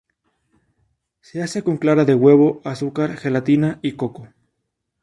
[1.21, 4.29] Se hace con clara de huevo, azúcar, gelatina y coco.